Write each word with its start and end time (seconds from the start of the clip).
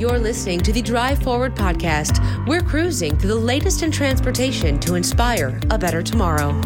You're 0.00 0.18
listening 0.18 0.60
to 0.60 0.72
the 0.72 0.80
Drive 0.80 1.22
Forward 1.22 1.54
podcast. 1.54 2.46
We're 2.46 2.62
cruising 2.62 3.18
through 3.18 3.28
the 3.28 3.34
latest 3.34 3.82
in 3.82 3.90
transportation 3.90 4.80
to 4.80 4.94
inspire 4.94 5.60
a 5.68 5.76
better 5.76 6.02
tomorrow. 6.02 6.58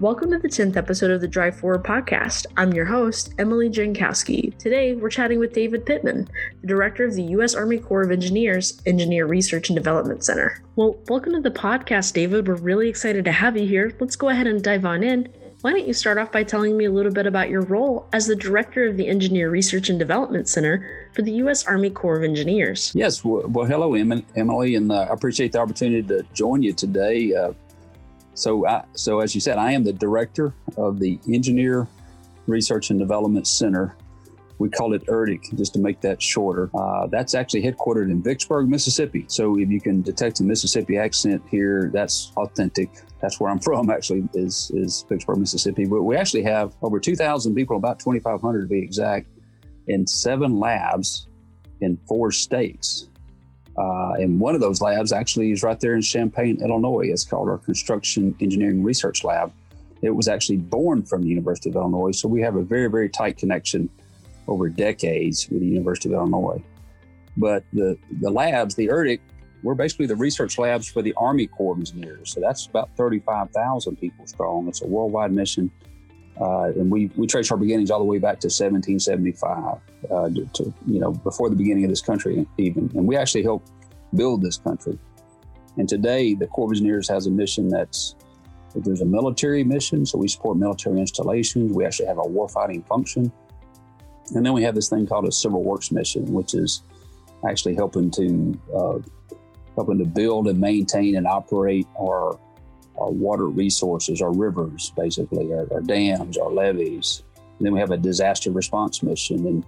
Welcome 0.00 0.30
to 0.30 0.38
the 0.38 0.48
10th 0.48 0.78
episode 0.78 1.10
of 1.10 1.20
the 1.20 1.28
Drive 1.28 1.60
Forward 1.60 1.84
podcast. 1.84 2.46
I'm 2.56 2.72
your 2.72 2.86
host, 2.86 3.34
Emily 3.36 3.68
Jankowski. 3.68 4.56
Today, 4.56 4.94
we're 4.94 5.10
chatting 5.10 5.38
with 5.38 5.52
David 5.52 5.84
Pittman, 5.84 6.30
the 6.62 6.66
director 6.66 7.04
of 7.04 7.12
the 7.12 7.24
U.S. 7.24 7.54
Army 7.54 7.76
Corps 7.76 8.04
of 8.04 8.10
Engineers 8.10 8.80
Engineer 8.86 9.26
Research 9.26 9.68
and 9.68 9.76
Development 9.76 10.24
Center. 10.24 10.62
Well, 10.76 10.96
welcome 11.10 11.34
to 11.34 11.42
the 11.42 11.50
podcast, 11.50 12.14
David. 12.14 12.48
We're 12.48 12.54
really 12.54 12.88
excited 12.88 13.26
to 13.26 13.32
have 13.32 13.54
you 13.54 13.68
here. 13.68 13.94
Let's 14.00 14.16
go 14.16 14.30
ahead 14.30 14.46
and 14.46 14.64
dive 14.64 14.86
on 14.86 15.02
in 15.02 15.28
why 15.62 15.72
don't 15.72 15.86
you 15.86 15.92
start 15.92 16.18
off 16.18 16.30
by 16.30 16.44
telling 16.44 16.76
me 16.76 16.84
a 16.84 16.90
little 16.90 17.12
bit 17.12 17.26
about 17.26 17.50
your 17.50 17.62
role 17.62 18.06
as 18.12 18.26
the 18.26 18.36
director 18.36 18.86
of 18.86 18.96
the 18.96 19.08
Engineer 19.08 19.50
Research 19.50 19.88
and 19.88 19.98
Development 19.98 20.48
Center 20.48 21.08
for 21.12 21.22
the 21.22 21.32
U.S. 21.32 21.66
Army 21.66 21.90
Corps 21.90 22.16
of 22.16 22.22
Engineers? 22.22 22.92
Yes. 22.94 23.24
Well, 23.24 23.66
hello, 23.66 23.94
Emily, 23.94 24.74
and 24.76 24.92
uh, 24.92 25.06
I 25.10 25.12
appreciate 25.12 25.52
the 25.52 25.58
opportunity 25.58 26.06
to 26.08 26.22
join 26.32 26.62
you 26.62 26.72
today. 26.72 27.34
Uh, 27.34 27.52
so, 28.34 28.68
I, 28.68 28.84
so 28.94 29.18
as 29.18 29.34
you 29.34 29.40
said, 29.40 29.58
I 29.58 29.72
am 29.72 29.82
the 29.82 29.92
director 29.92 30.54
of 30.76 31.00
the 31.00 31.18
Engineer 31.32 31.88
Research 32.46 32.90
and 32.90 32.98
Development 33.00 33.46
Center. 33.46 33.96
We 34.58 34.68
call 34.68 34.92
it 34.92 35.06
ERDC 35.06 35.56
just 35.56 35.72
to 35.74 35.78
make 35.78 36.00
that 36.00 36.20
shorter. 36.20 36.70
Uh, 36.74 37.06
that's 37.06 37.34
actually 37.34 37.62
headquartered 37.62 38.10
in 38.10 38.22
Vicksburg, 38.22 38.68
Mississippi. 38.68 39.24
So 39.28 39.58
if 39.58 39.68
you 39.68 39.80
can 39.80 40.02
detect 40.02 40.40
a 40.40 40.42
Mississippi 40.42 40.98
accent 40.98 41.42
here, 41.48 41.90
that's 41.92 42.32
authentic 42.36 42.90
that's 43.20 43.40
where 43.40 43.50
I'm 43.50 43.58
from 43.68 43.90
actually 43.90 44.28
is 44.34 44.70
is 44.74 45.04
Vicksburg, 45.08 45.38
Mississippi. 45.38 45.86
But 45.86 46.02
we 46.02 46.16
actually 46.16 46.42
have 46.42 46.74
over 46.82 47.00
2,000 47.00 47.54
people, 47.54 47.76
about 47.76 47.98
2,500 47.98 48.62
to 48.62 48.66
be 48.66 48.78
exact, 48.80 49.26
in 49.86 50.06
seven 50.06 50.58
labs 50.58 51.28
in 51.80 51.98
four 52.08 52.32
states. 52.32 53.08
Uh, 53.76 54.14
and 54.14 54.40
one 54.40 54.56
of 54.56 54.60
those 54.60 54.80
labs 54.80 55.12
actually 55.12 55.52
is 55.52 55.62
right 55.62 55.78
there 55.78 55.94
in 55.94 56.02
Champaign, 56.02 56.60
Illinois. 56.60 57.08
It's 57.12 57.24
called 57.24 57.48
our 57.48 57.58
Construction 57.58 58.34
Engineering 58.40 58.82
Research 58.82 59.22
Lab. 59.22 59.52
It 60.02 60.10
was 60.10 60.26
actually 60.26 60.56
born 60.56 61.04
from 61.04 61.22
the 61.22 61.28
University 61.28 61.70
of 61.70 61.76
Illinois, 61.76 62.10
so 62.10 62.28
we 62.28 62.40
have 62.40 62.56
a 62.56 62.62
very, 62.62 62.88
very 62.88 63.08
tight 63.08 63.36
connection 63.36 63.88
over 64.48 64.68
decades 64.68 65.48
with 65.50 65.60
the 65.60 65.66
University 65.66 66.08
of 66.08 66.14
Illinois. 66.14 66.62
But 67.36 67.64
the, 67.72 67.96
the 68.20 68.30
labs, 68.30 68.74
the 68.74 68.88
ERDC, 68.88 69.20
we're 69.62 69.74
basically 69.74 70.06
the 70.06 70.16
research 70.16 70.58
labs 70.58 70.88
for 70.88 71.02
the 71.02 71.14
Army 71.16 71.46
Corps 71.46 71.72
of 71.72 71.78
Engineers. 71.78 72.32
So 72.32 72.40
that's 72.40 72.66
about 72.66 72.90
35,000 72.96 73.96
people 73.96 74.26
strong. 74.26 74.68
It's 74.68 74.82
a 74.82 74.86
worldwide 74.86 75.32
mission. 75.32 75.70
Uh, 76.40 76.66
and 76.76 76.90
we, 76.90 77.10
we 77.16 77.26
trace 77.26 77.50
our 77.50 77.56
beginnings 77.56 77.90
all 77.90 77.98
the 77.98 78.04
way 78.04 78.18
back 78.18 78.38
to 78.40 78.46
1775, 78.46 79.78
uh, 80.10 80.28
to, 80.54 80.74
you 80.86 81.00
know, 81.00 81.10
before 81.10 81.50
the 81.50 81.56
beginning 81.56 81.84
of 81.84 81.90
this 81.90 82.00
country 82.00 82.46
even. 82.58 82.90
And 82.94 83.06
we 83.06 83.16
actually 83.16 83.42
helped 83.42 83.72
build 84.14 84.42
this 84.42 84.58
country. 84.58 84.96
And 85.76 85.88
today, 85.88 86.34
the 86.34 86.46
Corps 86.46 86.66
of 86.66 86.72
Engineers 86.72 87.08
has 87.08 87.26
a 87.26 87.30
mission 87.30 87.68
that's 87.68 88.14
there's 88.74 89.00
a 89.00 89.06
military 89.06 89.64
mission, 89.64 90.04
so 90.04 90.18
we 90.18 90.28
support 90.28 90.56
military 90.56 91.00
installations. 91.00 91.72
We 91.72 91.84
actually 91.84 92.06
have 92.06 92.18
a 92.18 92.22
warfighting 92.22 92.86
function. 92.86 93.32
And 94.34 94.44
then 94.44 94.52
we 94.52 94.62
have 94.62 94.74
this 94.74 94.88
thing 94.88 95.06
called 95.06 95.26
a 95.26 95.32
civil 95.32 95.62
works 95.62 95.90
mission, 95.90 96.32
which 96.32 96.54
is 96.54 96.82
actually 97.48 97.74
helping 97.74 98.10
to 98.12 98.60
uh, 98.76 98.98
helping 99.78 99.98
to 99.98 100.04
build 100.04 100.48
and 100.48 100.60
maintain 100.60 101.16
and 101.16 101.26
operate 101.26 101.86
our, 102.00 102.38
our 102.98 103.10
water 103.10 103.46
resources, 103.46 104.20
our 104.20 104.32
rivers, 104.32 104.92
basically, 104.96 105.52
our, 105.52 105.72
our 105.72 105.80
dams, 105.80 106.36
our 106.36 106.50
levees. 106.50 107.22
And 107.36 107.66
then 107.66 107.72
we 107.72 107.78
have 107.78 107.92
a 107.92 107.96
disaster 107.96 108.50
response 108.50 109.04
mission. 109.04 109.46
And 109.46 109.64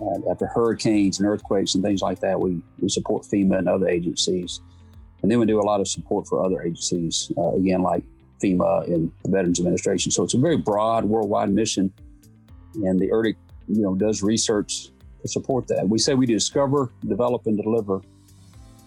uh, 0.00 0.30
after 0.30 0.46
hurricanes 0.46 1.20
and 1.20 1.28
earthquakes 1.28 1.76
and 1.76 1.84
things 1.84 2.02
like 2.02 2.18
that, 2.20 2.38
we, 2.40 2.60
we 2.80 2.88
support 2.88 3.22
FEMA 3.22 3.58
and 3.58 3.68
other 3.68 3.88
agencies. 3.88 4.60
And 5.22 5.30
then 5.30 5.38
we 5.38 5.46
do 5.46 5.60
a 5.60 5.62
lot 5.62 5.80
of 5.80 5.86
support 5.86 6.26
for 6.26 6.44
other 6.44 6.60
agencies, 6.62 7.30
uh, 7.38 7.54
again, 7.54 7.82
like 7.82 8.02
FEMA 8.42 8.86
and 8.86 9.10
the 9.22 9.30
Veterans 9.30 9.60
Administration. 9.60 10.10
So 10.10 10.24
it's 10.24 10.34
a 10.34 10.38
very 10.38 10.56
broad 10.56 11.04
worldwide 11.04 11.50
mission. 11.50 11.92
And 12.74 12.98
the 12.98 13.08
ERDC, 13.08 13.36
you 13.68 13.82
know, 13.82 13.94
does 13.94 14.22
research 14.22 14.90
to 15.22 15.28
support 15.28 15.66
that. 15.68 15.88
We 15.88 15.98
say 15.98 16.14
we 16.14 16.26
discover, 16.26 16.92
develop, 17.06 17.46
and 17.46 17.56
deliver 17.60 18.00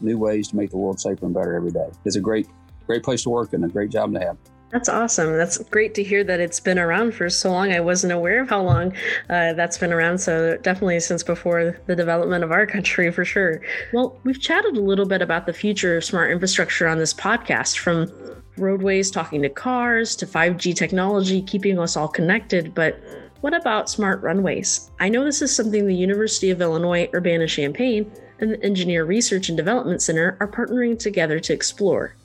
new 0.01 0.17
ways 0.17 0.49
to 0.49 0.55
make 0.55 0.69
the 0.69 0.77
world 0.77 0.99
safer 0.99 1.25
and 1.25 1.33
better 1.33 1.55
every 1.55 1.71
day. 1.71 1.89
It's 2.05 2.15
a 2.15 2.21
great, 2.21 2.47
great 2.85 3.03
place 3.03 3.23
to 3.23 3.29
work 3.29 3.53
and 3.53 3.65
a 3.65 3.67
great 3.67 3.89
job 3.89 4.13
to 4.13 4.19
have. 4.19 4.38
That's 4.71 4.89
awesome. 4.89 5.38
That's 5.38 5.57
great 5.57 5.95
to 5.95 6.03
hear 6.03 6.25
that 6.25 6.41
it's 6.41 6.59
been 6.59 6.77
around 6.77 7.13
for 7.13 7.29
so 7.29 7.51
long. 7.51 7.71
I 7.71 7.79
wasn't 7.79 8.11
aware 8.11 8.41
of 8.41 8.49
how 8.49 8.61
long 8.61 8.93
uh, 9.29 9.53
that's 9.53 9.77
been 9.77 9.93
around. 9.93 10.17
So, 10.17 10.57
definitely 10.57 10.99
since 10.99 11.23
before 11.23 11.79
the 11.85 11.95
development 11.95 12.44
of 12.44 12.51
our 12.51 12.65
country, 12.65 13.09
for 13.11 13.23
sure. 13.23 13.61
Well, 13.94 14.19
we've 14.25 14.41
chatted 14.41 14.75
a 14.75 14.81
little 14.81 15.05
bit 15.05 15.21
about 15.21 15.45
the 15.45 15.53
future 15.53 15.95
of 15.95 16.03
smart 16.03 16.31
infrastructure 16.31 16.85
on 16.85 16.97
this 16.97 17.13
podcast 17.13 17.77
from 17.77 18.11
roadways 18.57 19.09
talking 19.09 19.41
to 19.44 19.49
cars 19.49 20.15
to 20.17 20.25
5G 20.25 20.75
technology 20.75 21.41
keeping 21.41 21.79
us 21.79 21.95
all 21.95 22.09
connected. 22.09 22.75
But 22.75 22.99
what 23.42 23.53
about 23.53 23.90
smart 23.90 24.22
runways? 24.22 24.90
I 25.00 25.09
know 25.09 25.24
this 25.24 25.42
is 25.42 25.56
something 25.56 25.86
the 25.86 25.96
University 25.96 26.50
of 26.50 26.62
Illinois 26.62 27.09
Urbana 27.14 27.48
Champaign 27.48 28.12
and 28.40 28.52
the 28.52 28.64
Engineer 28.64 29.06
Research 29.06 29.50
and 29.50 29.58
Development 29.58 30.02
Center 30.02 30.38
are 30.40 30.48
partnering 30.48 30.98
together 30.98 31.40
to 31.40 31.53
explore. 31.53 32.16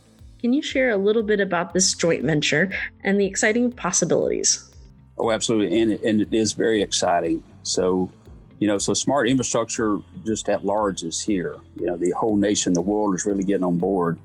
Can 0.41 0.53
you 0.53 0.63
share 0.63 0.91
a 0.91 0.97
little 0.97 1.23
bit 1.23 1.41
about 1.41 1.75
this 1.75 1.95
joint 1.95 2.25
venture 2.25 2.73
and 3.05 3.21
the 3.21 3.27
exciting 3.27 3.71
possibilities? 3.73 4.69
Oh, 5.19 5.31
absolutely. 5.31 5.81
And 5.81 5.93
it, 5.93 6.03
and 6.03 6.21
it 6.21 6.33
is 6.33 6.53
very 6.55 6.83
exciting. 6.83 7.43
So, 7.63 8.11
you 8.59 8.67
know, 8.67 8.79
so 8.79 8.95
smart 8.95 9.29
infrastructure 9.29 9.99
just 10.25 10.49
at 10.49 10.65
large 10.65 11.03
is 11.03 11.21
here. 11.21 11.57
You 11.79 11.87
know, 11.87 11.97
the 11.97 12.11
whole 12.13 12.37
nation, 12.37 12.73
the 12.73 12.81
world 12.81 13.15
is 13.15 13.27
really 13.27 13.45
getting 13.45 13.65
on 13.65 13.79
board. 13.79 14.19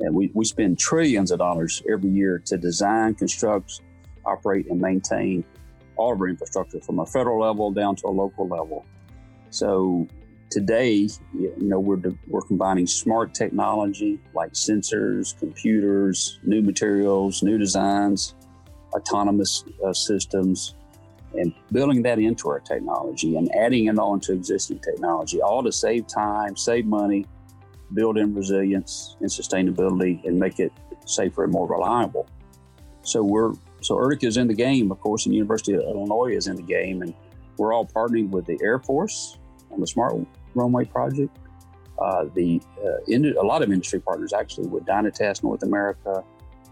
And 0.00 0.14
we, 0.14 0.30
we 0.34 0.44
spend 0.44 0.78
trillions 0.78 1.30
of 1.30 1.38
dollars 1.38 1.82
every 1.88 2.10
year 2.10 2.38
to 2.46 2.56
design, 2.56 3.14
construct, 3.14 3.82
operate, 4.24 4.66
and 4.68 4.80
maintain 4.80 5.44
all 5.96 6.12
of 6.12 6.20
our 6.20 6.28
infrastructure 6.28 6.80
from 6.80 6.98
a 6.98 7.06
federal 7.06 7.40
level 7.40 7.70
down 7.70 7.96
to 7.96 8.06
a 8.06 8.10
local 8.10 8.48
level. 8.48 8.84
So 9.50 10.06
today, 10.50 11.08
you 11.34 11.54
know, 11.58 11.80
we're, 11.80 12.00
we're 12.26 12.42
combining 12.42 12.86
smart 12.86 13.34
technology 13.34 14.20
like 14.34 14.52
sensors, 14.52 15.38
computers, 15.38 16.38
new 16.42 16.62
materials, 16.62 17.42
new 17.42 17.58
designs, 17.58 18.34
autonomous 18.92 19.64
uh, 19.84 19.92
systems, 19.92 20.74
and 21.34 21.54
building 21.72 22.02
that 22.02 22.18
into 22.18 22.48
our 22.50 22.60
technology 22.60 23.36
and 23.36 23.54
adding 23.54 23.86
it 23.86 23.98
on 23.98 24.20
to 24.20 24.32
existing 24.32 24.78
technology, 24.80 25.40
all 25.40 25.62
to 25.62 25.72
save 25.72 26.06
time, 26.06 26.56
save 26.56 26.84
money, 26.84 27.24
build 27.94 28.18
in 28.18 28.34
resilience 28.34 29.16
and 29.20 29.30
sustainability, 29.30 30.22
and 30.24 30.38
make 30.38 30.58
it 30.58 30.72
safer 31.06 31.44
and 31.44 31.52
more 31.52 31.66
reliable. 31.66 32.28
So 33.02 33.22
we're 33.22 33.52
so 33.82 33.96
ERDC 33.96 34.24
is 34.24 34.36
in 34.36 34.46
the 34.48 34.54
game, 34.54 34.90
of 34.90 35.00
course, 35.00 35.26
and 35.26 35.32
the 35.32 35.36
University 35.36 35.74
of 35.74 35.80
Illinois 35.80 36.34
is 36.34 36.46
in 36.46 36.56
the 36.56 36.62
game, 36.62 37.02
and 37.02 37.14
we're 37.56 37.72
all 37.72 37.86
partnering 37.86 38.30
with 38.30 38.46
the 38.46 38.58
Air 38.62 38.78
Force 38.78 39.38
on 39.70 39.80
the 39.80 39.86
Smart 39.86 40.14
runway 40.54 40.84
project. 40.84 41.36
Uh, 41.98 42.24
the 42.34 42.60
uh, 42.84 42.98
in, 43.08 43.36
a 43.36 43.42
lot 43.42 43.62
of 43.62 43.70
industry 43.70 44.00
partners 44.00 44.32
actually 44.32 44.66
with 44.66 44.84
Dynatest 44.84 45.42
North 45.42 45.62
America, 45.62 46.24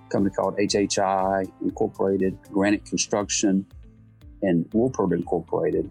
company 0.09 0.35
called 0.35 0.57
HHI 0.57 1.51
Incorporated, 1.63 2.37
Granite 2.51 2.85
Construction, 2.85 3.67
and 4.43 4.65
Woolpert 4.71 5.13
Incorporated, 5.13 5.91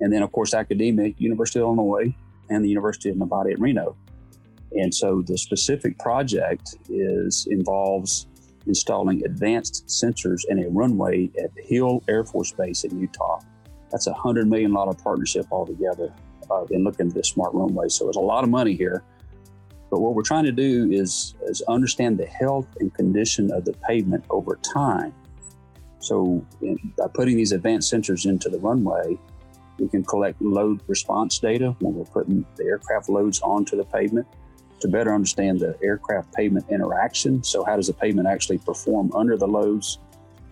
and 0.00 0.12
then 0.12 0.22
of 0.22 0.32
course 0.32 0.54
academia, 0.54 1.12
University 1.18 1.58
of 1.58 1.64
Illinois, 1.64 2.14
and 2.50 2.64
the 2.64 2.68
University 2.68 3.08
of 3.08 3.16
Nevada 3.16 3.50
at 3.50 3.58
Reno. 3.58 3.96
And 4.72 4.94
so 4.94 5.22
the 5.22 5.36
specific 5.36 5.98
project 5.98 6.76
is 6.88 7.46
involves 7.50 8.26
installing 8.66 9.24
advanced 9.24 9.86
sensors 9.86 10.42
in 10.48 10.64
a 10.64 10.68
runway 10.68 11.30
at 11.42 11.50
Hill 11.56 12.02
Air 12.08 12.24
Force 12.24 12.52
Base 12.52 12.84
in 12.84 12.98
Utah. 12.98 13.40
That's 13.90 14.06
a 14.06 14.14
hundred 14.14 14.48
million 14.48 14.72
dollar 14.72 14.94
partnership 14.94 15.46
altogether 15.50 16.12
uh, 16.50 16.64
in 16.70 16.84
looking 16.84 17.08
at 17.08 17.14
this 17.14 17.28
smart 17.28 17.52
runway. 17.54 17.88
So 17.88 18.04
there's 18.04 18.16
a 18.16 18.20
lot 18.20 18.44
of 18.44 18.50
money 18.50 18.74
here. 18.74 19.02
But 19.90 20.00
what 20.00 20.14
we're 20.14 20.22
trying 20.22 20.44
to 20.44 20.52
do 20.52 20.90
is, 20.90 21.34
is 21.46 21.60
understand 21.68 22.18
the 22.18 22.26
health 22.26 22.66
and 22.80 22.92
condition 22.94 23.52
of 23.52 23.66
the 23.66 23.74
pavement 23.86 24.24
over 24.30 24.56
time. 24.56 25.14
So 25.98 26.44
in, 26.62 26.78
by 26.96 27.08
putting 27.12 27.36
these 27.36 27.52
advanced 27.52 27.92
sensors 27.92 28.24
into 28.24 28.48
the 28.48 28.58
runway, 28.58 29.18
we 29.78 29.88
can 29.88 30.02
collect 30.04 30.40
load 30.40 30.80
response 30.86 31.38
data 31.38 31.76
when 31.80 31.94
we're 31.94 32.04
putting 32.04 32.46
the 32.56 32.64
aircraft 32.64 33.08
loads 33.08 33.40
onto 33.42 33.76
the 33.76 33.84
pavement 33.84 34.26
to 34.82 34.88
better 34.88 35.14
understand 35.14 35.60
the 35.60 35.76
aircraft 35.82 36.32
pavement 36.34 36.66
interaction. 36.70 37.42
So 37.42 37.64
how 37.64 37.76
does 37.76 37.88
the 37.88 37.94
pavement 37.94 38.28
actually 38.28 38.58
perform 38.58 39.10
under 39.14 39.36
the 39.36 39.48
loads? 39.48 39.98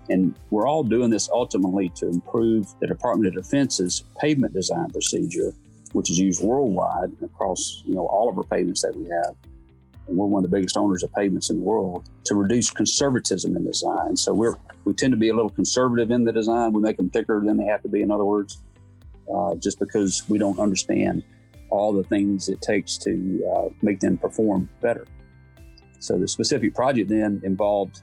And 0.09 0.35
we're 0.50 0.67
all 0.67 0.82
doing 0.82 1.11
this 1.11 1.29
ultimately 1.31 1.91
to 1.97 2.09
improve 2.09 2.67
the 2.81 2.87
Department 2.87 3.29
of 3.29 3.44
Defense's 3.44 4.05
pavement 4.19 4.55
design 4.55 4.91
procedure 4.91 5.55
which 5.93 6.11
is 6.11 6.19
used 6.19 6.43
worldwide 6.43 7.11
across 7.23 7.82
you 7.85 7.94
know 7.94 8.06
all 8.06 8.29
of 8.29 8.38
our 8.38 8.44
pavements 8.44 8.82
that 8.82 8.94
we 8.97 9.05
have. 9.09 9.35
And 10.09 10.17
we're 10.17 10.27
one 10.27 10.44
of 10.44 10.50
the 10.50 10.56
biggest 10.56 10.76
owners 10.76 11.03
of 11.03 11.12
pavements 11.12 11.50
in 11.50 11.59
the 11.59 11.65
world 11.65 12.09
to 12.25 12.35
reduce 12.35 12.71
conservatism 12.71 13.56
in 13.56 13.65
design. 13.65 14.17
So 14.17 14.33
we're 14.35 14.56
we 14.85 14.93
tend 14.94 15.12
to 15.12 15.17
be 15.17 15.29
a 15.29 15.35
little 15.35 15.50
conservative 15.50 16.11
in 16.11 16.25
the 16.25 16.33
design. 16.33 16.73
We 16.73 16.81
make 16.81 16.97
them 16.97 17.11
thicker 17.11 17.43
than 17.44 17.56
they 17.56 17.65
have 17.67 17.83
to 17.83 17.88
be, 17.88 18.03
in 18.03 18.11
other 18.11 18.25
words. 18.25 18.59
uh, 19.33 19.55
just 19.56 19.79
because 19.79 20.23
we 20.29 20.38
don't 20.38 20.59
understand 20.59 21.23
all 21.71 21.93
the 21.93 22.05
things 22.05 22.49
it 22.49 22.61
takes 22.61 22.97
to 22.99 23.43
uh, 23.55 23.69
make 23.83 24.01
them 24.01 24.19
perform 24.19 24.69
better. 24.81 25.07
So 26.01 26.19
the 26.19 26.29
specific 26.29 26.75
project 26.75 27.09
then 27.09 27.41
involved 27.45 28.03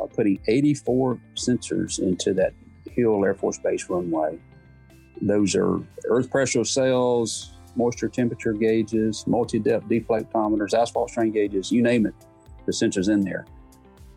uh, 0.00 0.06
putting 0.06 0.40
84 0.46 1.18
sensors 1.34 1.98
into 1.98 2.32
that 2.34 2.52
Hill 2.90 3.24
Air 3.24 3.34
Force 3.34 3.58
Base 3.58 3.88
runway. 3.88 4.38
Those 5.20 5.54
are 5.56 5.80
earth 6.08 6.30
pressure 6.30 6.64
cells, 6.64 7.52
moisture 7.74 8.08
temperature 8.08 8.52
gauges, 8.52 9.26
multi-depth 9.26 9.88
deflectometers, 9.88 10.74
asphalt 10.74 11.10
strain 11.10 11.32
gauges, 11.32 11.72
you 11.72 11.82
name 11.82 12.06
it, 12.06 12.14
the 12.64 12.72
sensors 12.72 13.08
in 13.08 13.20
there. 13.20 13.46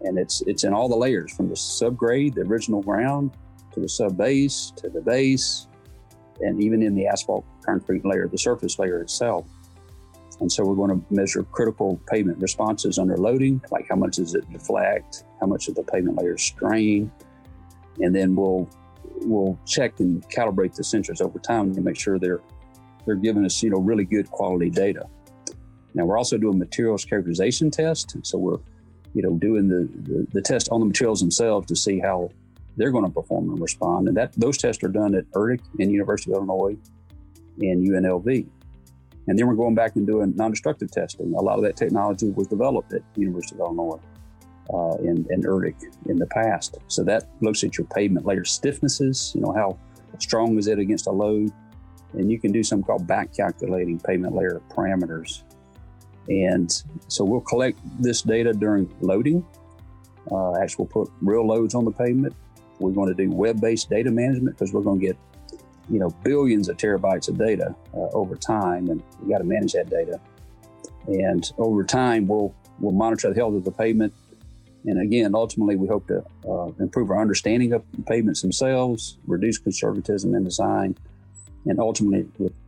And 0.01 0.17
it's 0.17 0.41
it's 0.41 0.63
in 0.63 0.73
all 0.73 0.87
the 0.87 0.95
layers 0.95 1.35
from 1.35 1.49
the 1.49 1.55
subgrade, 1.55 2.35
the 2.35 2.41
original 2.41 2.81
ground, 2.81 3.31
to 3.73 3.79
the 3.79 3.89
sub 3.89 4.17
base, 4.17 4.71
to 4.77 4.89
the 4.89 5.01
base, 5.01 5.67
and 6.41 6.61
even 6.61 6.81
in 6.81 6.95
the 6.95 7.07
asphalt 7.07 7.45
concrete 7.65 8.05
layer, 8.05 8.27
the 8.27 8.37
surface 8.37 8.79
layer 8.79 9.01
itself. 9.01 9.45
And 10.39 10.51
so 10.51 10.63
we're 10.63 10.75
going 10.75 10.91
to 10.91 11.13
measure 11.13 11.43
critical 11.43 11.99
pavement 12.09 12.39
responses 12.39 12.97
under 12.97 13.17
loading, 13.17 13.61
like 13.71 13.87
how 13.89 13.95
much 13.95 14.15
does 14.15 14.35
it 14.35 14.49
deflect, 14.51 15.25
how 15.41 15.47
much 15.47 15.67
of 15.67 15.75
the 15.75 15.83
pavement 15.83 16.17
layer 16.17 16.37
strain, 16.37 17.11
and 17.99 18.15
then 18.15 18.35
we'll 18.35 18.69
we'll 19.21 19.59
check 19.65 19.99
and 19.99 20.23
calibrate 20.29 20.73
the 20.75 20.83
sensors 20.83 21.21
over 21.21 21.39
time 21.39 21.75
to 21.75 21.81
make 21.81 21.99
sure 21.99 22.17
they're 22.17 22.41
they're 23.05 23.15
giving 23.15 23.45
us 23.45 23.61
you 23.61 23.69
know 23.69 23.79
really 23.79 24.05
good 24.05 24.29
quality 24.31 24.69
data. 24.69 25.05
Now 25.93 26.05
we're 26.05 26.17
also 26.17 26.37
doing 26.37 26.57
materials 26.57 27.03
characterization 27.03 27.69
test, 27.71 28.15
so 28.23 28.37
we're 28.37 28.59
you 29.13 29.21
know 29.21 29.35
doing 29.35 29.67
the, 29.67 29.89
the, 30.03 30.27
the 30.31 30.41
test 30.41 30.69
on 30.71 30.79
the 30.79 30.85
materials 30.85 31.19
themselves 31.19 31.67
to 31.67 31.75
see 31.75 31.99
how 31.99 32.29
they're 32.79 32.91
going 32.91 33.05
to 33.05 33.11
perform 33.11 33.49
and 33.49 33.61
respond. 33.61 34.07
And 34.07 34.17
that 34.17 34.31
those 34.33 34.57
tests 34.57 34.83
are 34.83 34.87
done 34.87 35.13
at 35.13 35.29
ERDC 35.31 35.61
and 35.79 35.91
University 35.91 36.31
of 36.31 36.37
Illinois 36.37 36.77
and 37.59 37.87
UNLV. 37.87 38.47
And 39.27 39.37
then 39.37 39.45
we're 39.45 39.55
going 39.55 39.75
back 39.75 39.97
and 39.97 40.07
doing 40.07 40.33
non-destructive 40.35 40.89
testing. 40.89 41.33
A 41.35 41.41
lot 41.41 41.57
of 41.57 41.63
that 41.63 41.75
technology 41.75 42.29
was 42.29 42.47
developed 42.47 42.93
at 42.93 43.01
University 43.15 43.55
of 43.55 43.59
Illinois 43.59 43.99
uh, 44.73 44.93
and, 44.93 45.27
and 45.27 45.43
ERDC 45.43 46.07
in 46.07 46.17
the 46.17 46.25
past. 46.27 46.77
So 46.87 47.03
that 47.03 47.27
looks 47.41 47.63
at 47.63 47.77
your 47.77 47.85
pavement 47.87 48.25
layer 48.25 48.43
stiffnesses, 48.43 49.35
you 49.35 49.41
know, 49.41 49.51
how 49.51 49.77
strong 50.19 50.57
is 50.57 50.67
it 50.67 50.79
against 50.79 51.05
a 51.07 51.11
load? 51.11 51.51
And 52.13 52.31
you 52.31 52.39
can 52.39 52.51
do 52.51 52.63
something 52.63 52.85
called 52.85 53.05
back 53.05 53.35
calculating 53.35 53.99
pavement 53.99 54.35
layer 54.35 54.61
parameters. 54.69 55.43
And 56.29 56.71
so 57.07 57.25
we'll 57.25 57.41
collect 57.41 57.79
this 58.01 58.21
data 58.21 58.53
during 58.53 58.89
loading. 59.01 59.45
Uh, 60.31 60.55
actually, 60.57 60.87
we'll 60.93 61.05
put 61.05 61.13
real 61.21 61.45
loads 61.45 61.75
on 61.75 61.85
the 61.85 61.91
pavement. 61.91 62.35
We're 62.79 62.91
going 62.91 63.09
to 63.09 63.15
do 63.15 63.29
web-based 63.29 63.89
data 63.89 64.11
management 64.11 64.57
because 64.57 64.73
we're 64.73 64.81
going 64.81 64.99
to 64.99 65.05
get 65.05 65.17
you 65.89 65.99
know 65.99 66.09
billions 66.23 66.69
of 66.69 66.77
terabytes 66.77 67.29
of 67.29 67.37
data 67.37 67.75
uh, 67.93 68.09
over 68.13 68.35
time, 68.35 68.89
and 68.89 69.01
we 69.21 69.31
got 69.31 69.39
to 69.39 69.43
manage 69.43 69.73
that 69.73 69.89
data. 69.89 70.19
And 71.07 71.49
over 71.57 71.83
time, 71.83 72.27
we'll 72.27 72.53
we'll 72.79 72.93
monitor 72.93 73.29
the 73.29 73.35
health 73.35 73.55
of 73.55 73.63
the 73.63 73.71
pavement. 73.71 74.13
And 74.85 75.01
again, 75.01 75.35
ultimately, 75.35 75.75
we 75.75 75.87
hope 75.87 76.07
to 76.07 76.23
uh, 76.47 76.71
improve 76.79 77.11
our 77.11 77.19
understanding 77.19 77.73
of 77.73 77.83
pavements 78.05 78.41
themselves, 78.41 79.17
reduce 79.27 79.57
conservatism 79.57 80.33
in 80.35 80.43
design, 80.45 80.95
and 81.65 81.79
ultimately 81.79 82.27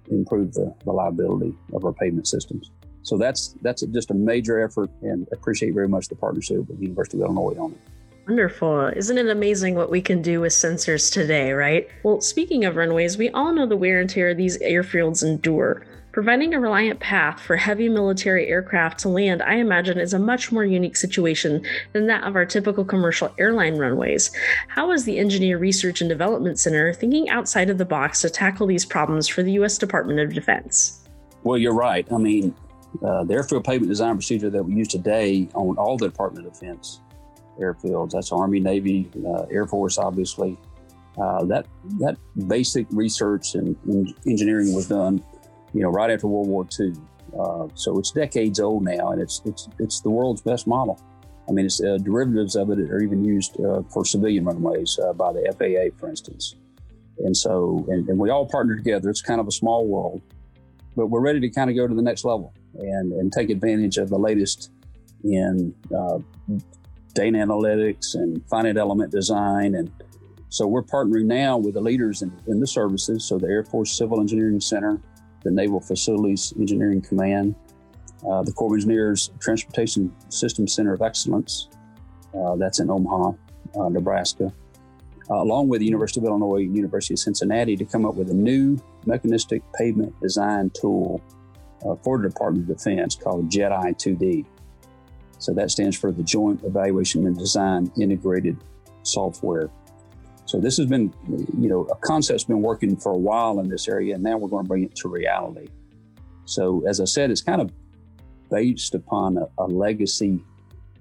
improve 0.10 0.54
the 0.54 0.74
reliability 0.86 1.56
of 1.74 1.86
our 1.86 1.94
pavement 1.94 2.28
systems. 2.28 2.72
So 3.04 3.18
that's 3.18 3.56
that's 3.62 3.81
just 3.84 4.12
a 4.12 4.13
major 4.13 4.60
effort, 4.63 4.90
and 5.02 5.28
appreciate 5.31 5.74
very 5.74 5.88
much 5.88 6.08
the 6.08 6.16
partnership 6.16 6.58
with 6.58 6.78
the 6.78 6.84
University 6.84 7.18
of 7.18 7.24
Illinois 7.24 7.56
on 7.58 7.72
it. 7.72 7.80
Wonderful. 8.27 8.88
Isn't 8.95 9.18
it 9.18 9.27
amazing 9.27 9.75
what 9.75 9.89
we 9.89 10.01
can 10.01 10.21
do 10.21 10.41
with 10.41 10.53
sensors 10.53 11.12
today, 11.12 11.53
right? 11.53 11.88
Well, 12.03 12.21
speaking 12.21 12.65
of 12.65 12.75
runways, 12.75 13.18
we 13.18 13.29
all 13.31 13.51
know 13.51 13.65
the 13.65 13.75
wear 13.75 14.00
and 14.00 14.09
tear 14.09 14.33
these 14.33 14.59
airfields 14.59 15.23
endure. 15.23 15.85
Providing 16.12 16.53
a 16.53 16.59
reliant 16.59 17.00
path 17.00 17.39
for 17.39 17.56
heavy 17.56 17.89
military 17.89 18.47
aircraft 18.47 19.00
to 19.00 19.09
land, 19.09 19.41
I 19.41 19.56
imagine, 19.56 19.97
is 19.97 20.13
a 20.13 20.19
much 20.19 20.51
more 20.51 20.65
unique 20.65 20.97
situation 20.97 21.65
than 21.94 22.07
that 22.07 22.23
of 22.25 22.35
our 22.35 22.45
typical 22.45 22.85
commercial 22.85 23.33
airline 23.39 23.77
runways. 23.77 24.29
How 24.67 24.91
is 24.91 25.06
the 25.06 25.17
Engineer 25.17 25.57
Research 25.57 26.01
and 26.01 26.09
Development 26.09 26.59
Center 26.59 26.94
thinking 26.94 27.29
outside 27.29 27.69
of 27.69 27.77
the 27.77 27.85
box 27.85 28.21
to 28.21 28.29
tackle 28.29 28.67
these 28.67 28.85
problems 28.85 29.27
for 29.27 29.41
the 29.41 29.53
U.S. 29.53 29.77
Department 29.77 30.19
of 30.19 30.33
Defense? 30.33 31.01
Well, 31.44 31.57
you're 31.57 31.74
right. 31.74 32.06
I 32.12 32.17
mean, 32.17 32.53
uh, 33.03 33.24
the 33.24 33.33
airfield 33.33 33.63
pavement 33.63 33.89
design 33.89 34.15
procedure 34.15 34.50
that 34.50 34.63
we 34.63 34.75
use 34.75 34.89
today 34.89 35.50
on 35.56 35.77
all 35.77 35.97
the 35.97 36.07
Department 36.07 36.45
of 36.45 36.53
Defense 36.53 37.00
airfields. 37.62 38.12
That's 38.12 38.31
Army, 38.31 38.60
Navy, 38.60 39.10
uh, 39.25 39.44
Air 39.52 39.68
Force, 39.68 39.98
obviously. 39.98 40.58
Uh, 41.18 41.44
that 41.46 41.66
that 42.00 42.18
basic 42.48 42.88
research 42.92 43.56
and, 43.56 43.75
engineering 44.25 44.74
was 44.74 44.88
done, 44.88 45.24
you 45.74 45.81
know, 45.81 45.90
right 45.90 46.10
after 46.10 46.28
World 46.28 46.48
War 46.48 46.66
II. 46.80 46.94
Uh, 47.38 47.68
so 47.75 48.00
it's 48.00 48.12
decades 48.12 48.60
old 48.60 48.84
now, 48.84 49.10
and 49.12 49.22
it's 49.22 49.42
it's 49.46 49.68
it's 49.80 50.02
the 50.02 50.10
world's 50.10 50.42
best 50.42 50.68
model. 50.68 51.02
I 51.50 51.52
mean, 51.52 51.66
it's 51.66 51.84
uh, 51.84 51.98
derivatives 52.02 52.56
of 52.56 52.69
it 52.69 52.80
are 52.80 53.02
even 53.02 53.25
used 53.25 53.60
uh, 53.60 53.81
for 53.92 54.06
civilian 54.06 54.46
runways 54.46 54.98
uh, 55.00 55.12
by 55.13 55.34
the 55.34 55.54
FAA, 55.58 55.98
for 56.00 56.10
instance. 56.10 56.56
And 57.19 57.36
so, 57.36 57.86
and, 57.90 58.08
and 58.08 58.18
we 58.18 58.30
all 58.30 58.46
partner 58.48 58.75
together. 58.75 59.10
It's 59.10 59.22
kind 59.22 59.42
of 59.42 59.48
a 59.48 59.52
small 59.52 59.86
world, 59.86 60.22
but 60.96 61.08
we're 61.08 61.19
ready 61.19 61.42
to 61.42 61.50
kind 61.50 61.69
of 61.69 61.75
go 61.75 61.88
to 61.88 61.94
the 61.94 62.02
next 62.02 62.24
level 62.24 62.54
and 62.75 63.12
and 63.12 63.34
take 63.34 63.50
advantage 63.50 63.98
of 63.98 64.10
the 64.10 64.18
latest 64.18 64.72
in 65.24 65.75
data 67.12 67.38
analytics 67.38 68.16
and 68.16 68.46
finite 68.48 68.78
element 68.78 69.12
design. 69.12 69.75
And 69.75 69.92
so 70.50 70.68
we're 70.68 70.84
partnering 70.84 71.25
now 71.25 71.58
with 71.58 71.75
the 71.75 71.81
leaders 71.81 72.22
in, 72.22 72.31
in 72.48 72.60
the 72.60 72.68
services. 72.68 73.25
So 73.25 73.38
the 73.38 73.48
Air 73.48 73.63
Force 73.63 73.94
Civil 73.94 74.19
Engineering 74.19 74.60
Center, 74.60 75.00
the 75.44 75.52
Naval 75.52 75.80
Facilities 75.80 76.54
Engineering 76.60 77.02
Command, 77.02 77.56
uh, 78.30 78.44
the 78.44 78.52
Corps 78.52 78.68
of 78.68 78.74
Engineers 78.74 79.31
Transportation 79.40 80.13
System 80.30 80.68
Center 80.68 80.94
of 80.94 81.02
Excellence, 81.02 81.69
uh, 82.36 82.56
that's 82.56 82.80
in 82.80 82.90
Omaha, 82.90 83.31
uh, 83.75 83.90
Nebraska, 83.90 84.54
uh, 85.30 85.36
along 85.36 85.68
with 85.68 85.80
the 85.80 85.86
University 85.86 86.19
of 86.19 86.25
Illinois 86.25 86.58
University 86.58 87.13
of 87.13 87.19
Cincinnati 87.19 87.75
to 87.75 87.86
come 87.86 88.06
up 88.06 88.16
with 88.16 88.30
a 88.30 88.34
new 88.34 88.78
mechanistic 89.06 89.63
pavement 89.74 90.13
design 90.22 90.69
tool 90.69 91.22
uh, 91.86 91.96
for 92.04 92.18
the 92.19 92.30
Department 92.30 92.69
of 92.69 92.78
Defense 92.78 93.16
called 93.16 93.50
JEDI 93.50 93.96
2D. 93.96 94.46
So 95.41 95.53
that 95.55 95.71
stands 95.71 95.97
for 95.97 96.11
the 96.11 96.21
Joint 96.21 96.63
Evaluation 96.63 97.25
and 97.25 97.35
Design 97.35 97.91
Integrated 97.99 98.57
Software. 99.01 99.71
So 100.45 100.59
this 100.59 100.77
has 100.77 100.85
been, 100.85 101.11
you 101.57 101.67
know, 101.67 101.85
a 101.85 101.95
concept's 101.95 102.43
been 102.43 102.62
working 102.62 102.95
for 102.95 103.12
a 103.12 103.17
while 103.17 103.60
in 103.60 103.67
this 103.67 103.88
area, 103.88 104.13
and 104.13 104.24
now 104.24 104.38
we're 104.38 104.50
going 104.50 104.65
to 104.65 104.67
bring 104.67 104.83
it 104.83 104.95
to 104.98 105.10
reality. 105.10 105.67
So 106.45 106.83
as 106.88 107.01
I 107.01 107.05
said, 107.05 107.31
it's 107.31 107.41
kind 107.41 107.60
of 107.60 107.71
based 108.51 108.93
upon 108.93 109.38
a, 109.38 109.48
a 109.57 109.65
legacy 109.65 110.43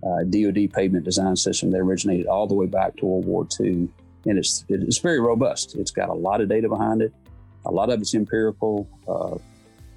uh, 0.03 0.25
DoD 0.25 0.73
pavement 0.73 1.05
design 1.05 1.37
system 1.37 1.71
that 1.73 1.79
originated 1.79 2.27
all 2.27 2.47
the 2.47 2.55
way 2.55 2.67
back 2.67 2.97
to 2.97 3.07
World 3.07 3.27
War 3.27 3.47
II, 3.61 3.89
and 4.25 4.39
it's 4.39 4.65
it's 4.71 4.99
very 4.99 5.21
robust. 5.21 5.77
It's 5.77 5.91
got 5.91 6.09
a 6.09 6.15
lot 6.15 6.41
of 6.41 6.49
data 6.49 6.67
behind 6.67 7.03
it. 7.03 7.13
A 7.67 7.71
lot 7.71 7.91
of 7.91 8.01
it's 8.01 8.15
empirical. 8.15 8.89
Uh, 9.07 9.37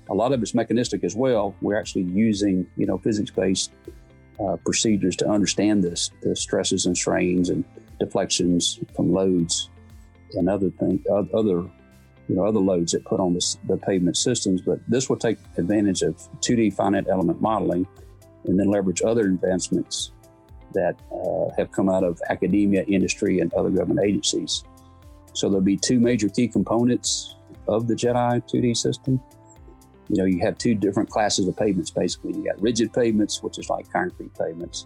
a 0.09 0.13
lot 0.13 0.33
of 0.33 0.41
it's 0.41 0.53
mechanistic 0.53 1.05
as 1.05 1.15
well. 1.15 1.55
We're 1.61 1.77
actually 1.77 2.03
using, 2.03 2.67
you 2.75 2.85
know, 2.85 2.97
physics-based 2.97 3.71
uh, 4.39 4.57
procedures 4.65 5.15
to 5.17 5.29
understand 5.29 5.83
this, 5.83 6.11
the 6.21 6.35
stresses 6.35 6.85
and 6.85 6.97
strains 6.97 7.49
and 7.49 7.63
deflections 7.99 8.79
from 8.95 9.11
loads 9.11 9.69
and 10.33 10.49
other 10.49 10.69
things, 10.71 11.01
other 11.33 11.63
you 12.29 12.35
know 12.35 12.45
other 12.45 12.59
loads 12.59 12.93
that 12.93 13.03
put 13.05 13.19
on 13.19 13.37
the 13.67 13.77
pavement 13.77 14.17
systems. 14.17 14.61
But 14.61 14.79
this 14.87 15.09
will 15.09 15.17
take 15.17 15.37
advantage 15.57 16.01
of 16.01 16.15
2D 16.41 16.73
finite 16.73 17.07
element 17.09 17.41
modeling, 17.41 17.87
and 18.45 18.59
then 18.59 18.67
leverage 18.67 19.01
other 19.01 19.25
advancements 19.25 20.11
that 20.73 20.99
uh, 21.11 21.53
have 21.55 21.71
come 21.71 21.89
out 21.89 22.03
of 22.03 22.19
academia, 22.29 22.83
industry, 22.83 23.39
and 23.39 23.53
other 23.53 23.69
government 23.69 23.99
agencies. 24.03 24.63
So 25.33 25.49
there'll 25.49 25.61
be 25.61 25.77
two 25.77 25.99
major 25.99 26.29
key 26.29 26.47
components 26.47 27.35
of 27.67 27.87
the 27.87 27.93
JEDI 27.93 28.43
2D 28.49 28.75
system 28.75 29.21
you 30.13 30.19
know, 30.19 30.25
you 30.25 30.39
have 30.41 30.59
two 30.59 30.75
different 30.75 31.09
classes 31.09 31.47
of 31.47 31.57
pavements 31.57 31.89
basically. 31.89 32.33
You 32.33 32.45
got 32.45 32.61
rigid 32.61 32.93
pavements, 32.93 33.41
which 33.41 33.57
is 33.57 33.67
like 33.67 33.91
concrete 33.91 34.31
pavements. 34.37 34.85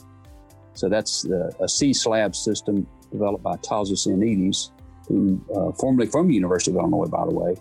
So 0.73 0.87
that's 0.87 1.23
the, 1.23 1.53
a 1.59 1.67
C 1.67 1.91
slab 1.91 2.33
system 2.33 2.87
developed 3.11 3.43
by 3.43 3.57
Tasos 3.57 4.07
Ioannides, 4.07 4.71
who 5.09 5.41
uh, 5.53 5.73
formerly 5.73 6.07
from 6.07 6.29
the 6.29 6.33
University 6.33 6.71
of 6.71 6.77
Illinois, 6.77 7.07
by 7.07 7.25
the 7.25 7.33
way, 7.33 7.55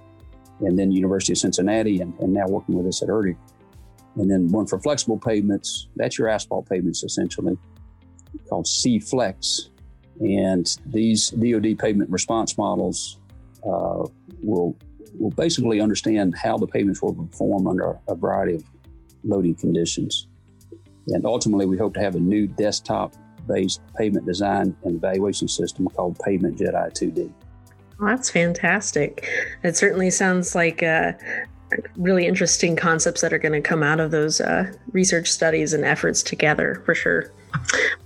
and 0.60 0.78
then 0.78 0.92
University 0.92 1.32
of 1.32 1.38
Cincinnati, 1.38 2.00
and, 2.00 2.14
and 2.20 2.32
now 2.32 2.46
working 2.46 2.76
with 2.76 2.86
us 2.86 3.02
at 3.02 3.08
ERDC. 3.08 3.36
And 4.14 4.30
then 4.30 4.46
one 4.48 4.66
for 4.66 4.78
flexible 4.78 5.18
pavements, 5.18 5.88
that's 5.96 6.18
your 6.18 6.28
asphalt 6.28 6.68
pavements 6.68 7.02
essentially, 7.02 7.58
called 8.48 8.68
C 8.68 9.00
Flex. 9.00 9.70
And 10.20 10.72
these 10.86 11.30
DoD 11.30 11.76
pavement 11.78 12.10
response 12.10 12.56
models 12.56 13.18
uh, 13.64 14.06
will 14.40 14.76
will 15.18 15.30
basically 15.30 15.80
understand 15.80 16.34
how 16.36 16.56
the 16.56 16.66
pavements 16.66 17.02
will 17.02 17.14
perform 17.14 17.66
under 17.66 17.98
a 18.08 18.14
variety 18.14 18.54
of 18.54 18.64
loading 19.24 19.54
conditions. 19.54 20.28
And 21.08 21.24
ultimately, 21.24 21.66
we 21.66 21.78
hope 21.78 21.94
to 21.94 22.00
have 22.00 22.14
a 22.14 22.20
new 22.20 22.46
desktop 22.46 23.14
based 23.46 23.80
pavement 23.96 24.26
design 24.26 24.76
and 24.84 24.96
evaluation 24.96 25.48
system 25.48 25.86
called 25.88 26.18
Pavement 26.18 26.58
JEDI 26.58 26.92
2D. 26.92 27.32
Well, 27.98 28.08
that's 28.10 28.28
fantastic. 28.28 29.28
It 29.62 29.76
certainly 29.76 30.10
sounds 30.10 30.54
like 30.54 30.82
uh, 30.82 31.12
really 31.96 32.26
interesting 32.26 32.76
concepts 32.76 33.20
that 33.20 33.32
are 33.32 33.38
going 33.38 33.52
to 33.52 33.66
come 33.66 33.82
out 33.82 34.00
of 34.00 34.10
those 34.10 34.40
uh, 34.40 34.72
research 34.92 35.30
studies 35.30 35.72
and 35.72 35.84
efforts 35.84 36.22
together 36.22 36.82
for 36.84 36.94
sure. 36.94 37.30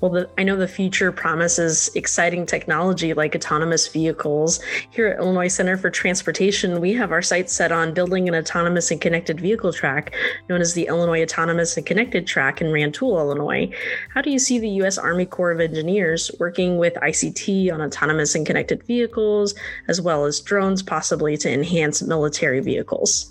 Well, 0.00 0.10
the, 0.10 0.30
I 0.38 0.44
know 0.44 0.56
the 0.56 0.68
future 0.68 1.12
promises 1.12 1.90
exciting 1.94 2.46
technology 2.46 3.12
like 3.12 3.34
autonomous 3.34 3.88
vehicles. 3.88 4.60
Here 4.90 5.08
at 5.08 5.18
Illinois 5.18 5.48
Center 5.48 5.76
for 5.76 5.90
Transportation, 5.90 6.80
we 6.80 6.92
have 6.94 7.12
our 7.12 7.22
sights 7.22 7.52
set 7.52 7.72
on 7.72 7.92
building 7.92 8.28
an 8.28 8.34
autonomous 8.34 8.90
and 8.90 9.00
connected 9.00 9.40
vehicle 9.40 9.72
track 9.72 10.14
known 10.48 10.60
as 10.60 10.74
the 10.74 10.86
Illinois 10.86 11.22
Autonomous 11.22 11.76
and 11.76 11.84
Connected 11.84 12.26
Track 12.26 12.60
in 12.60 12.72
Rantoul, 12.72 13.18
Illinois. 13.18 13.70
How 14.14 14.22
do 14.22 14.30
you 14.30 14.38
see 14.38 14.58
the 14.58 14.68
U.S. 14.68 14.96
Army 14.96 15.26
Corps 15.26 15.52
of 15.52 15.60
Engineers 15.60 16.30
working 16.38 16.78
with 16.78 16.94
ICT 16.94 17.72
on 17.72 17.82
autonomous 17.82 18.34
and 18.34 18.46
connected 18.46 18.82
vehicles, 18.84 19.54
as 19.88 20.00
well 20.00 20.24
as 20.24 20.40
drones, 20.40 20.82
possibly 20.82 21.36
to 21.38 21.52
enhance 21.52 22.02
military 22.02 22.60
vehicles? 22.60 23.30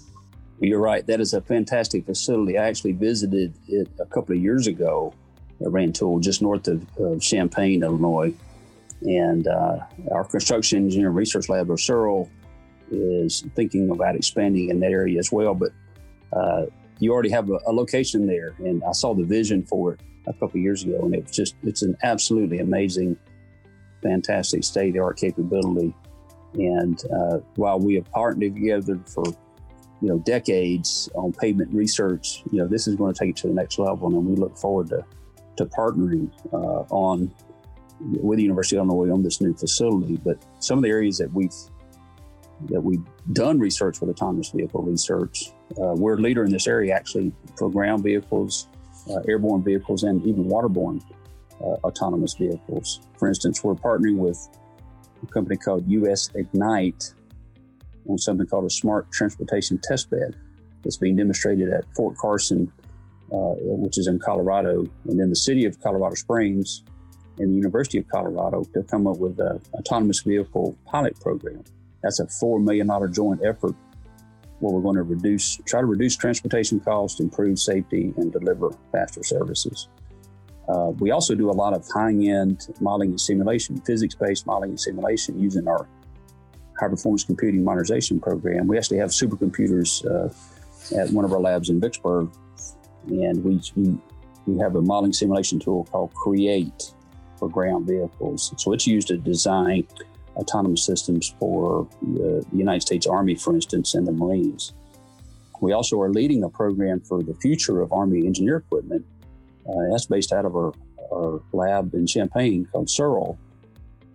You're 0.62 0.80
right. 0.80 1.06
That 1.08 1.22
is 1.22 1.34
a 1.34 1.42
fantastic 1.42 2.06
facility. 2.06 2.58
I 2.58 2.68
actually 2.68 2.92
visited 2.92 3.54
it 3.68 3.88
a 4.00 4.06
couple 4.06 4.36
of 4.36 4.42
years 4.42 4.68
ago 4.68 5.14
at 5.62 5.72
Rantoul, 5.72 6.20
just 6.20 6.42
north 6.42 6.68
of, 6.68 6.86
of 6.98 7.22
Champaign, 7.22 7.84
Illinois. 7.84 8.34
And 9.02 9.48
uh, 9.48 9.80
our 10.12 10.26
construction 10.26 10.84
engineering 10.84 11.16
research 11.16 11.48
lab, 11.48 11.70
or 11.70 11.78
CERL, 11.78 12.30
is 12.92 13.46
thinking 13.56 13.90
about 13.90 14.16
expanding 14.16 14.70
in 14.70 14.82
that 14.82 14.92
area 14.92 15.18
as 15.20 15.32
well. 15.32 15.54
But 15.54 15.72
uh, 16.34 16.66
you 17.00 17.14
already 17.14 17.30
have 17.30 17.50
a, 17.50 17.60
a, 17.66 17.72
location 17.72 18.28
there, 18.28 18.56
and 18.60 18.84
I 18.84 18.92
saw 18.92 19.14
the 19.14 19.24
vision 19.24 19.64
for 19.64 19.94
it 19.94 20.02
a 20.28 20.34
couple 20.34 20.50
of 20.50 20.58
years 20.58 20.84
ago, 20.84 21.00
and 21.04 21.16
it's 21.16 21.32
just 21.32 21.56
it's 21.64 21.82
an 21.82 21.96
absolutely 22.04 22.60
amazing, 22.60 23.18
fantastic 24.04 24.66
state 24.66 24.90
of 24.90 24.94
the 24.96 25.00
art 25.00 25.18
capability. 25.18 25.96
And 26.56 27.02
uh, 27.14 27.38
while 27.56 27.80
we 27.80 27.96
have 27.96 28.12
partnered 28.12 28.56
together 28.56 29.00
for 29.06 29.24
you 30.02 30.10
know 30.10 30.20
decades 30.20 31.10
on 31.16 31.34
pavement 31.34 31.74
research, 31.74 32.44
you 32.52 32.60
know 32.60 32.68
this 32.68 32.88
is 32.88 32.96
going 32.96 33.14
to 33.14 33.20
take 33.20 33.32
it 33.32 33.38
to 33.38 33.48
the 33.48 33.54
next 33.54 33.80
level, 33.80 34.08
and 34.08 34.26
we 34.26 34.36
look 34.36 34.58
forward 34.58 34.90
to 34.90 35.06
to 35.58 35.66
partnering 35.66 36.32
uh, 36.54 36.86
on 36.90 37.32
with 38.00 38.38
the 38.38 38.44
University 38.44 38.78
of 38.78 38.88
Illinois 38.88 39.14
on 39.14 39.24
this 39.24 39.42
new 39.42 39.54
facility. 39.54 40.18
But 40.24 40.38
some 40.60 40.78
of 40.78 40.84
the 40.84 40.90
areas 40.90 41.18
that 41.18 41.32
we've 41.34 41.54
that 42.70 42.82
we've 42.82 43.04
done 43.34 43.60
research 43.60 44.02
with 44.02 44.10
autonomous 44.10 44.50
vehicle 44.50 44.84
research, 44.84 45.52
uh, 45.72 45.94
we're 45.96 46.18
a 46.18 46.22
leader 46.22 46.44
in 46.44 46.52
this 46.52 46.68
area 46.68 46.94
actually 46.94 47.32
for 47.58 47.70
ground 47.70 48.04
vehicles, 48.04 48.68
uh, 49.10 49.20
airborne 49.28 49.64
vehicles, 49.64 50.04
and 50.04 50.26
even 50.26 50.46
waterborne 50.46 51.02
uh, 51.62 51.76
autonomous 51.86 52.34
vehicles. 52.34 53.02
For 53.18 53.28
instance, 53.28 53.64
we're 53.64 53.76
partnering 53.76 54.18
with 54.18 54.50
a 55.24 55.28
company 55.28 55.58
called 55.58 55.90
US 55.90 56.30
Ignite 56.36 57.14
on 58.10 58.18
something 58.18 58.48
called 58.48 58.66
a 58.66 58.70
smart 58.70 59.12
transportation 59.12 59.80
test 59.84 60.10
bed 60.10 60.36
that's 60.84 60.98
being 60.98 61.16
demonstrated 61.16 61.70
at 61.70 61.84
Fort 61.96 62.18
Carson 62.18 62.72
uh, 63.32 63.54
which 63.60 63.98
is 63.98 64.08
in 64.08 64.18
Colorado, 64.18 64.86
and 65.06 65.20
then 65.20 65.30
the 65.30 65.36
city 65.36 65.66
of 65.66 65.80
Colorado 65.82 66.16
Springs 66.16 66.84
and 67.38 67.52
the 67.52 67.56
University 67.56 68.00
of 68.00 68.08
Colorado 68.08 68.64
to 68.74 68.82
come 68.84 69.06
up 69.06 69.18
with 69.18 69.40
an 69.40 69.62
autonomous 69.74 70.22
vehicle 70.22 70.76
pilot 70.86 71.20
program. 71.20 71.64
That's 72.02 72.20
a 72.20 72.26
$4 72.26 72.64
million 72.64 72.90
joint 73.14 73.42
effort 73.46 73.76
where 74.60 74.74
we're 74.74 74.82
going 74.82 74.96
to 74.96 75.04
reduce, 75.04 75.58
try 75.68 75.80
to 75.80 75.86
reduce 75.86 76.18
transportation 76.18 76.80
costs, 76.80 77.20
improve 77.20 77.60
safety, 77.60 78.14
and 78.18 78.32
deliver 78.32 78.72
faster 78.92 79.24
services. 79.24 79.90
Uh, 80.68 80.92
we 80.98 81.12
also 81.12 81.36
do 81.36 81.50
a 81.50 81.54
lot 81.54 81.74
of 81.74 81.88
high-end 81.88 82.68
modeling 82.82 83.12
and 83.12 83.22
simulation, 83.22 83.80
physics-based 83.82 84.48
modeling 84.48 84.72
and 84.72 84.80
simulation 84.80 85.40
using 85.40 85.68
our 85.68 85.88
high-performance 86.80 87.24
computing 87.24 87.64
modernization 87.64 88.20
program. 88.20 88.68
We 88.68 88.78
actually 88.78 88.98
have 88.98 89.10
supercomputers 89.10 90.06
uh, 90.06 90.30
at 91.00 91.10
one 91.12 91.26
of 91.26 91.34
our 91.34 91.40
labs 91.40 91.70
in 91.70 91.80
Vicksburg 91.80 92.30
and 93.08 93.44
we, 93.44 93.62
we, 93.76 93.98
we 94.46 94.60
have 94.60 94.76
a 94.76 94.82
modeling 94.82 95.14
simulation 95.14 95.60
tool 95.60 95.86
called 95.86 96.14
Create 96.14 96.94
for 97.38 97.50
ground 97.50 97.88
vehicles. 97.88 98.54
So 98.58 98.74
it's 98.74 98.86
used 98.86 99.08
to 99.10 99.18
design 99.18 99.88
autonomous 100.36 100.86
systems 100.86 101.34
for 101.40 101.88
the 102.02 102.46
United 102.54 102.82
States 102.82 103.08
Army, 103.08 103.36
for 103.36 103.54
instance, 103.54 103.96
and 103.96 104.06
the 104.06 104.12
Marines. 104.12 104.74
We 105.62 105.74
also 105.74 106.00
are 106.02 106.10
leading 106.10 106.44
a 106.44 106.50
program 106.50 107.02
for 107.02 107.22
the 107.24 107.34
future 107.36 107.82
of 107.82 107.92
Army 107.92 108.26
engineer 108.26 108.58
equipment. 108.58 109.06
Uh, 109.68 109.90
that's 109.92 110.06
based 110.06 110.32
out 110.32 110.46
of 110.46 110.56
our, 110.56 110.74
our 111.12 111.42
lab 111.52 111.94
in 111.94 112.08
Champaign 112.08 112.68
called 112.72 112.88
CERL. 112.88 113.38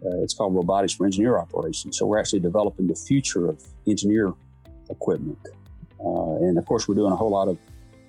Uh, 0.05 0.23
it's 0.23 0.35
called 0.35 0.55
Robotics 0.55 0.95
for 0.95 1.07
Engineer 1.07 1.39
Operations. 1.39 1.99
So 1.99 2.07
we're 2.07 2.19
actually 2.19 2.41
developing 2.41 2.87
the 2.87 2.95
future 2.95 3.49
of 3.49 3.63
engineer 3.87 4.33
equipment. 4.91 5.39
Uh, 6.05 6.37
and 6.37 6.59
of 6.59 6.67
course, 6.67 6.87
we're 6.87 6.95
doing 6.95 7.13
a 7.13 7.17
whole 7.17 7.31
lot 7.31 7.49
of 7.49 7.59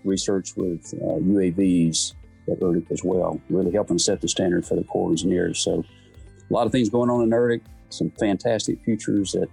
research 0.04 0.56
with 0.56 0.94
uh, 1.02 1.20
UAVs 1.20 2.14
at 2.52 2.60
ERDC 2.60 2.92
as 2.92 3.04
well, 3.04 3.40
really 3.50 3.72
helping 3.72 3.98
set 3.98 4.22
the 4.22 4.28
standard 4.28 4.66
for 4.66 4.76
the 4.76 4.84
Corps 4.84 5.10
engineers. 5.10 5.60
So 5.60 5.84
a 6.50 6.54
lot 6.54 6.66
of 6.66 6.72
things 6.72 6.90
going 6.90 7.10
on 7.10 7.24
in 7.24 7.30
ERDC, 7.30 7.62
some 7.90 8.12
fantastic 8.12 8.84
futures 8.84 9.36
at 9.36 9.48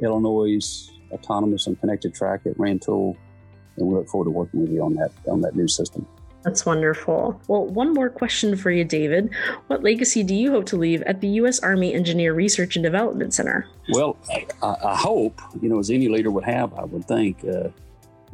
Illinois 0.00 0.90
autonomous 1.12 1.66
and 1.66 1.78
connected 1.80 2.14
track 2.14 2.42
at 2.46 2.58
Rantoul, 2.58 3.16
and 3.76 3.86
we 3.86 3.94
look 3.94 4.08
forward 4.08 4.26
to 4.26 4.30
working 4.30 4.60
with 4.60 4.70
you 4.70 4.82
on 4.82 4.94
that 4.94 5.10
on 5.28 5.40
that 5.40 5.56
new 5.56 5.68
system. 5.68 6.06
That's 6.42 6.64
wonderful. 6.64 7.38
Well, 7.48 7.66
one 7.66 7.92
more 7.92 8.08
question 8.08 8.56
for 8.56 8.70
you, 8.70 8.82
David. 8.84 9.30
What 9.66 9.82
legacy 9.82 10.22
do 10.22 10.34
you 10.34 10.50
hope 10.50 10.64
to 10.66 10.76
leave 10.76 11.02
at 11.02 11.20
the 11.20 11.28
U.S. 11.28 11.60
Army 11.60 11.92
Engineer 11.92 12.32
Research 12.32 12.76
and 12.76 12.82
Development 12.82 13.32
Center? 13.34 13.66
Well, 13.90 14.16
I, 14.30 14.46
I 14.62 14.96
hope, 14.96 15.40
you 15.60 15.68
know, 15.68 15.78
as 15.78 15.90
any 15.90 16.08
leader 16.08 16.30
would 16.30 16.44
have, 16.44 16.72
I 16.74 16.84
would 16.84 17.06
think, 17.06 17.44
uh, 17.44 17.68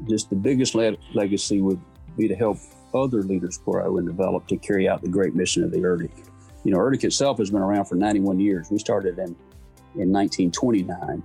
just 0.08 0.30
the 0.30 0.36
biggest 0.36 0.74
le- 0.74 0.96
legacy 1.14 1.60
would 1.60 1.80
be 2.16 2.28
to 2.28 2.36
help 2.36 2.58
other 2.94 3.22
leaders 3.22 3.58
grow 3.58 3.98
and 3.98 4.06
develop 4.06 4.46
to 4.48 4.56
carry 4.56 4.88
out 4.88 5.02
the 5.02 5.08
great 5.08 5.34
mission 5.34 5.64
of 5.64 5.72
the 5.72 5.78
ERDC. 5.78 6.10
You 6.64 6.72
know, 6.72 6.78
ERDC 6.78 7.04
itself 7.04 7.38
has 7.38 7.50
been 7.50 7.60
around 7.60 7.86
for 7.86 7.96
91 7.96 8.38
years. 8.38 8.70
We 8.70 8.78
started 8.78 9.18
in, 9.18 9.36
in 9.96 10.12
1929, 10.12 11.22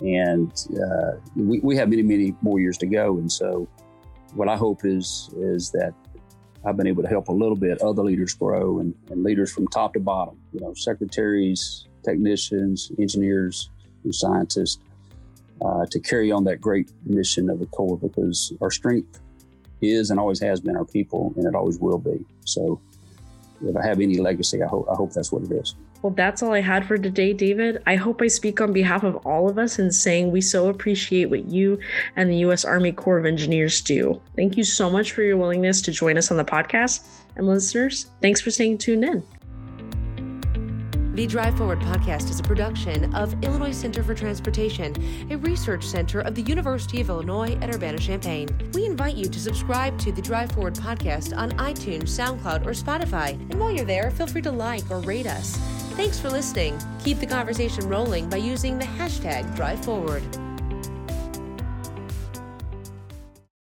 and 0.00 0.66
uh, 0.82 1.12
we, 1.36 1.60
we 1.60 1.76
have 1.76 1.88
many, 1.88 2.02
many 2.02 2.34
more 2.42 2.58
years 2.58 2.76
to 2.78 2.86
go. 2.86 3.18
And 3.18 3.30
so, 3.30 3.68
what 4.34 4.48
I 4.48 4.56
hope 4.56 4.84
is 4.84 5.30
is 5.36 5.70
that 5.72 5.94
I've 6.64 6.76
been 6.76 6.86
able 6.86 7.02
to 7.02 7.08
help 7.08 7.28
a 7.28 7.32
little 7.32 7.56
bit 7.56 7.82
other 7.82 8.02
leaders 8.02 8.34
grow 8.34 8.78
and, 8.78 8.94
and 9.10 9.24
leaders 9.24 9.52
from 9.52 9.66
top 9.68 9.94
to 9.94 10.00
bottom. 10.00 10.38
You 10.52 10.60
know, 10.60 10.74
secretaries, 10.74 11.86
technicians, 12.04 12.92
engineers, 12.98 13.70
and 14.04 14.14
scientists 14.14 14.78
uh, 15.60 15.86
to 15.90 16.00
carry 16.00 16.30
on 16.30 16.44
that 16.44 16.60
great 16.60 16.90
mission 17.04 17.50
of 17.50 17.58
the 17.58 17.66
Corps 17.66 17.98
because 17.98 18.52
our 18.60 18.70
strength 18.70 19.20
is 19.80 20.10
and 20.10 20.20
always 20.20 20.40
has 20.40 20.60
been 20.60 20.76
our 20.76 20.84
people, 20.84 21.32
and 21.36 21.46
it 21.46 21.54
always 21.54 21.78
will 21.78 21.98
be. 21.98 22.24
So, 22.44 22.80
if 23.64 23.76
I 23.76 23.84
have 23.84 24.00
any 24.00 24.18
legacy, 24.18 24.62
I 24.62 24.66
hope, 24.66 24.88
I 24.90 24.94
hope 24.94 25.12
that's 25.12 25.32
what 25.32 25.42
it 25.42 25.52
is. 25.52 25.74
Well, 26.02 26.12
that's 26.12 26.42
all 26.42 26.52
I 26.52 26.60
had 26.60 26.84
for 26.84 26.98
today, 26.98 27.32
David. 27.32 27.80
I 27.86 27.94
hope 27.94 28.20
I 28.20 28.26
speak 28.26 28.60
on 28.60 28.72
behalf 28.72 29.04
of 29.04 29.16
all 29.24 29.48
of 29.48 29.56
us 29.56 29.78
in 29.78 29.92
saying 29.92 30.32
we 30.32 30.40
so 30.40 30.68
appreciate 30.68 31.30
what 31.30 31.44
you 31.46 31.78
and 32.16 32.28
the 32.28 32.38
U.S. 32.38 32.64
Army 32.64 32.90
Corps 32.90 33.18
of 33.18 33.24
Engineers 33.24 33.80
do. 33.80 34.20
Thank 34.34 34.56
you 34.56 34.64
so 34.64 34.90
much 34.90 35.12
for 35.12 35.22
your 35.22 35.36
willingness 35.36 35.80
to 35.82 35.92
join 35.92 36.18
us 36.18 36.32
on 36.32 36.36
the 36.36 36.44
podcast. 36.44 37.06
And 37.36 37.46
listeners, 37.46 38.06
thanks 38.20 38.40
for 38.40 38.50
staying 38.50 38.78
tuned 38.78 39.04
in. 39.04 39.22
The 41.14 41.26
Drive 41.26 41.58
Forward 41.58 41.78
podcast 41.80 42.30
is 42.30 42.40
a 42.40 42.42
production 42.42 43.14
of 43.14 43.34
Illinois 43.44 43.70
Center 43.70 44.02
for 44.02 44.14
Transportation, 44.14 44.96
a 45.30 45.36
research 45.36 45.84
center 45.84 46.20
of 46.20 46.34
the 46.34 46.40
University 46.40 47.02
of 47.02 47.10
Illinois 47.10 47.56
at 47.60 47.72
Urbana 47.72 47.98
Champaign. 47.98 48.48
We 48.72 48.86
invite 48.86 49.14
you 49.14 49.26
to 49.26 49.38
subscribe 49.38 49.98
to 49.98 50.10
the 50.10 50.22
Drive 50.22 50.52
Forward 50.52 50.74
podcast 50.74 51.36
on 51.36 51.52
iTunes, 51.52 52.04
SoundCloud, 52.04 52.64
or 52.64 52.70
Spotify. 52.70 53.32
And 53.50 53.60
while 53.60 53.70
you're 53.70 53.84
there, 53.84 54.10
feel 54.10 54.26
free 54.26 54.42
to 54.42 54.50
like 54.50 54.90
or 54.90 55.00
rate 55.00 55.26
us. 55.26 55.81
Thanks 55.94 56.18
for 56.18 56.30
listening. 56.30 56.80
Keep 57.04 57.20
the 57.20 57.26
conversation 57.26 57.86
rolling 57.86 58.28
by 58.30 58.38
using 58.38 58.78
the 58.78 58.84
hashtag 58.84 59.54
Drive 59.54 59.84
Forward. 59.84 60.22